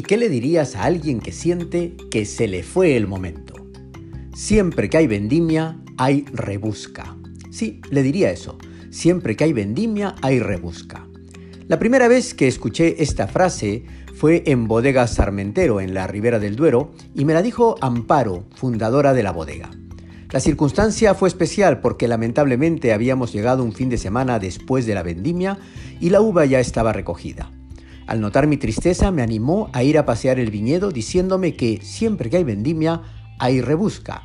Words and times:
¿Y 0.00 0.02
qué 0.02 0.16
le 0.16 0.30
dirías 0.30 0.76
a 0.76 0.84
alguien 0.84 1.20
que 1.20 1.30
siente 1.30 1.94
que 2.10 2.24
se 2.24 2.48
le 2.48 2.62
fue 2.62 2.96
el 2.96 3.06
momento? 3.06 3.52
Siempre 4.34 4.88
que 4.88 4.96
hay 4.96 5.06
vendimia, 5.06 5.78
hay 5.98 6.24
rebusca. 6.32 7.18
Sí, 7.50 7.82
le 7.90 8.02
diría 8.02 8.30
eso. 8.30 8.56
Siempre 8.88 9.36
que 9.36 9.44
hay 9.44 9.52
vendimia, 9.52 10.14
hay 10.22 10.38
rebusca. 10.38 11.06
La 11.68 11.78
primera 11.78 12.08
vez 12.08 12.32
que 12.32 12.48
escuché 12.48 13.02
esta 13.02 13.28
frase 13.28 13.84
fue 14.14 14.42
en 14.46 14.68
Bodega 14.68 15.06
Sarmentero, 15.06 15.82
en 15.82 15.92
la 15.92 16.06
Ribera 16.06 16.38
del 16.38 16.56
Duero, 16.56 16.92
y 17.14 17.26
me 17.26 17.34
la 17.34 17.42
dijo 17.42 17.74
Amparo, 17.82 18.46
fundadora 18.54 19.12
de 19.12 19.22
la 19.22 19.32
bodega. 19.32 19.68
La 20.30 20.40
circunstancia 20.40 21.12
fue 21.12 21.28
especial 21.28 21.82
porque 21.82 22.08
lamentablemente 22.08 22.94
habíamos 22.94 23.34
llegado 23.34 23.62
un 23.62 23.74
fin 23.74 23.90
de 23.90 23.98
semana 23.98 24.38
después 24.38 24.86
de 24.86 24.94
la 24.94 25.02
vendimia 25.02 25.58
y 26.00 26.08
la 26.08 26.22
uva 26.22 26.46
ya 26.46 26.58
estaba 26.58 26.94
recogida. 26.94 27.50
Al 28.10 28.20
notar 28.20 28.48
mi 28.48 28.56
tristeza 28.56 29.12
me 29.12 29.22
animó 29.22 29.70
a 29.72 29.84
ir 29.84 29.96
a 29.96 30.04
pasear 30.04 30.40
el 30.40 30.50
viñedo 30.50 30.90
diciéndome 30.90 31.54
que 31.54 31.78
siempre 31.80 32.28
que 32.28 32.38
hay 32.38 32.42
vendimia 32.42 33.02
hay 33.38 33.60
rebusca. 33.60 34.24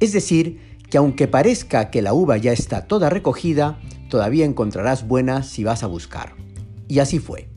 Es 0.00 0.12
decir, 0.12 0.76
que 0.90 0.98
aunque 0.98 1.28
parezca 1.28 1.88
que 1.88 2.02
la 2.02 2.12
uva 2.12 2.36
ya 2.36 2.52
está 2.52 2.86
toda 2.86 3.08
recogida, 3.08 3.80
todavía 4.10 4.44
encontrarás 4.44 5.08
buena 5.08 5.44
si 5.44 5.64
vas 5.64 5.82
a 5.82 5.86
buscar. 5.86 6.34
Y 6.88 6.98
así 6.98 7.20
fue. 7.20 7.48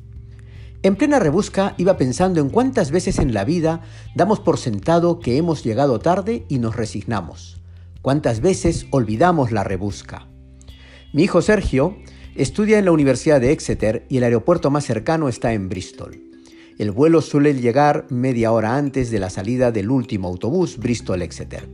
En 0.82 0.96
plena 0.96 1.20
rebusca 1.20 1.76
iba 1.78 1.98
pensando 1.98 2.40
en 2.40 2.50
cuántas 2.50 2.90
veces 2.90 3.20
en 3.20 3.34
la 3.34 3.44
vida 3.44 3.82
damos 4.16 4.40
por 4.40 4.58
sentado 4.58 5.20
que 5.20 5.36
hemos 5.36 5.62
llegado 5.62 6.00
tarde 6.00 6.46
y 6.48 6.60
nos 6.60 6.78
resignamos. 6.78 7.60
¿Cuántas 8.02 8.40
veces 8.40 8.88
olvidamos 8.92 9.52
la 9.52 9.66
rebusca? 9.66 10.30
Mi 11.12 11.24
hijo 11.24 11.42
Sergio 11.42 11.98
estudia 12.36 12.78
en 12.78 12.86
la 12.86 12.92
Universidad 12.92 13.40
de 13.40 13.52
Exeter 13.52 14.06
y 14.10 14.18
el 14.18 14.24
aeropuerto 14.26 14.70
más 14.70 14.86
cercano 14.86 15.30
está 15.30 15.54
en 15.54 15.70
Bristol. 15.70 16.20
El 16.78 16.92
vuelo 16.92 17.22
suele 17.22 17.54
llegar 17.54 18.06
media 18.10 18.52
hora 18.52 18.76
antes 18.76 19.10
de 19.10 19.20
la 19.20 19.30
salida 19.30 19.72
del 19.72 19.90
último 19.90 20.28
autobús 20.28 20.78
Bristol-Exeter. 20.78 21.70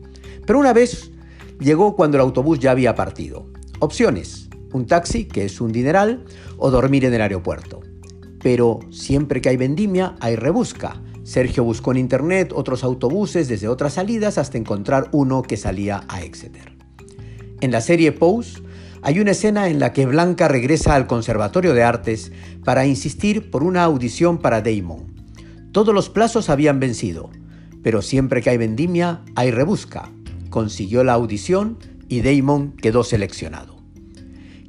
Pero 0.46 0.60
una 0.60 0.74
vez 0.74 1.12
llegó 1.60 1.96
cuando 1.96 2.18
el 2.18 2.22
autobús 2.22 2.60
ya 2.60 2.72
había 2.72 2.94
partido. 2.94 3.48
Opciones, 3.80 4.50
un 4.72 4.86
taxi, 4.86 5.26
que 5.26 5.46
es 5.46 5.60
un 5.60 5.72
dineral, 5.72 6.24
o 6.58 6.70
dormir 6.70 7.06
en 7.06 7.16
el 7.16 7.22
aeropuerto. 7.22 7.82
Pero 8.44 8.80
siempre 8.92 9.42
que 9.42 9.50
hay 9.50 9.58
vendimia, 9.58 10.16
hay 10.20 10.36
rebusca. 10.36 11.02
Sergio 11.24 11.64
buscó 11.64 11.92
en 11.92 11.98
internet 11.98 12.52
otros 12.54 12.84
autobuses 12.84 13.48
desde 13.48 13.68
otras 13.68 13.94
salidas 13.94 14.38
hasta 14.38 14.60
encontrar 14.60 15.10
uno 15.12 15.42
que 15.42 15.58
salía 15.58 16.04
a 16.08 16.22
Exeter. 16.22 16.78
En 17.62 17.72
la 17.72 17.82
serie 17.82 18.12
Pose 18.12 18.62
hay 19.04 19.20
una 19.20 19.32
escena 19.32 19.68
en 19.68 19.80
la 19.80 19.94
que 19.94 20.06
Blanca 20.06 20.48
regresa 20.48 20.96
al 20.96 21.08
Conservatorio 21.08 21.74
de 21.74 21.84
Artes 21.84 22.32
para 22.64 22.86
insistir 22.86 23.50
por 23.50 23.64
una 23.64 23.84
audición 23.84 24.38
para 24.38 24.62
Damon. 24.62 25.12
Todos 25.72 25.94
los 25.94 26.10
plazos 26.10 26.50
habían 26.50 26.80
vencido, 26.80 27.32
pero 27.82 28.02
siempre 28.02 28.42
que 28.42 28.52
hay 28.52 28.58
vendimia 28.58 29.22
hay 29.36 29.50
rebusca. 29.50 30.12
Consiguió 30.50 31.04
la 31.04 31.14
audición 31.14 31.80
y 32.10 32.22
Damon 32.22 32.74
quedó 32.74 33.04
seleccionado. 33.04 33.82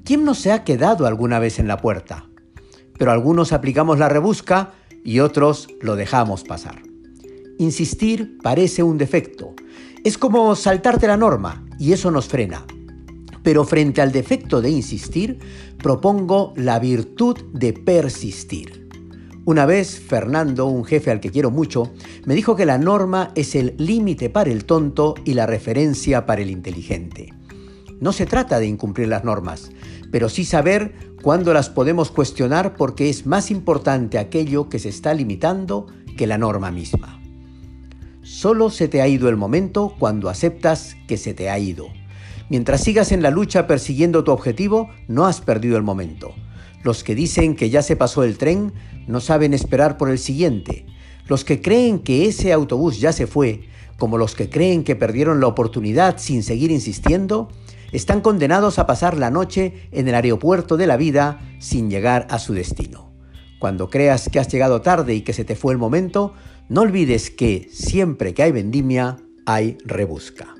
¿Quién 0.04 0.24
no 0.24 0.34
se 0.34 0.52
ha 0.52 0.64
quedado 0.64 1.06
alguna 1.06 1.38
vez 1.38 1.58
en 1.58 1.68
la 1.68 1.76
puerta? 1.76 2.26
Pero 2.98 3.10
algunos 3.10 3.52
aplicamos 3.52 3.98
la 3.98 4.08
rebusca 4.08 4.72
y 5.04 5.20
otros 5.20 5.68
lo 5.80 5.94
dejamos 5.96 6.44
pasar. 6.44 6.82
Insistir 7.58 8.38
parece 8.42 8.82
un 8.82 8.96
defecto. 8.96 9.54
Es 10.04 10.16
como 10.16 10.56
saltarte 10.56 11.06
la 11.06 11.16
norma 11.16 11.64
y 11.78 11.92
eso 11.92 12.10
nos 12.10 12.28
frena. 12.28 12.64
Pero 13.42 13.64
frente 13.64 14.00
al 14.00 14.12
defecto 14.12 14.60
de 14.60 14.70
insistir, 14.70 15.38
propongo 15.78 16.52
la 16.56 16.78
virtud 16.78 17.36
de 17.52 17.72
persistir. 17.72 18.88
Una 19.44 19.66
vez, 19.66 19.98
Fernando, 19.98 20.66
un 20.66 20.84
jefe 20.84 21.10
al 21.10 21.18
que 21.18 21.30
quiero 21.30 21.50
mucho, 21.50 21.92
me 22.24 22.34
dijo 22.34 22.54
que 22.54 22.64
la 22.64 22.78
norma 22.78 23.32
es 23.34 23.56
el 23.56 23.74
límite 23.76 24.30
para 24.30 24.50
el 24.50 24.64
tonto 24.64 25.16
y 25.24 25.34
la 25.34 25.46
referencia 25.46 26.26
para 26.26 26.42
el 26.42 26.50
inteligente. 26.50 27.34
No 28.00 28.12
se 28.12 28.26
trata 28.26 28.60
de 28.60 28.66
incumplir 28.66 29.08
las 29.08 29.24
normas, 29.24 29.72
pero 30.12 30.28
sí 30.28 30.44
saber 30.44 30.94
cuándo 31.22 31.52
las 31.52 31.70
podemos 31.70 32.12
cuestionar 32.12 32.76
porque 32.76 33.10
es 33.10 33.26
más 33.26 33.50
importante 33.50 34.18
aquello 34.18 34.68
que 34.68 34.78
se 34.78 34.90
está 34.90 35.12
limitando 35.12 35.86
que 36.16 36.28
la 36.28 36.38
norma 36.38 36.70
misma. 36.70 37.20
Solo 38.22 38.70
se 38.70 38.86
te 38.86 39.02
ha 39.02 39.08
ido 39.08 39.28
el 39.28 39.36
momento 39.36 39.96
cuando 39.98 40.28
aceptas 40.28 40.96
que 41.08 41.16
se 41.16 41.34
te 41.34 41.50
ha 41.50 41.58
ido. 41.58 41.88
Mientras 42.52 42.82
sigas 42.82 43.12
en 43.12 43.22
la 43.22 43.30
lucha 43.30 43.66
persiguiendo 43.66 44.24
tu 44.24 44.30
objetivo, 44.30 44.90
no 45.08 45.24
has 45.24 45.40
perdido 45.40 45.78
el 45.78 45.82
momento. 45.82 46.34
Los 46.82 47.02
que 47.02 47.14
dicen 47.14 47.56
que 47.56 47.70
ya 47.70 47.80
se 47.80 47.96
pasó 47.96 48.24
el 48.24 48.36
tren 48.36 48.74
no 49.06 49.20
saben 49.20 49.54
esperar 49.54 49.96
por 49.96 50.10
el 50.10 50.18
siguiente. 50.18 50.84
Los 51.28 51.46
que 51.46 51.62
creen 51.62 52.00
que 52.00 52.26
ese 52.26 52.52
autobús 52.52 53.00
ya 53.00 53.14
se 53.14 53.26
fue, 53.26 53.62
como 53.96 54.18
los 54.18 54.34
que 54.34 54.50
creen 54.50 54.84
que 54.84 54.96
perdieron 54.96 55.40
la 55.40 55.46
oportunidad 55.46 56.18
sin 56.18 56.42
seguir 56.42 56.70
insistiendo, 56.70 57.48
están 57.90 58.20
condenados 58.20 58.78
a 58.78 58.86
pasar 58.86 59.16
la 59.16 59.30
noche 59.30 59.88
en 59.90 60.08
el 60.08 60.14
aeropuerto 60.14 60.76
de 60.76 60.86
la 60.86 60.98
vida 60.98 61.40
sin 61.58 61.88
llegar 61.88 62.26
a 62.28 62.38
su 62.38 62.52
destino. 62.52 63.14
Cuando 63.60 63.88
creas 63.88 64.28
que 64.28 64.38
has 64.38 64.48
llegado 64.48 64.82
tarde 64.82 65.14
y 65.14 65.22
que 65.22 65.32
se 65.32 65.46
te 65.46 65.56
fue 65.56 65.72
el 65.72 65.78
momento, 65.78 66.34
no 66.68 66.82
olvides 66.82 67.30
que 67.30 67.70
siempre 67.72 68.34
que 68.34 68.42
hay 68.42 68.52
vendimia, 68.52 69.16
hay 69.46 69.78
rebusca. 69.86 70.54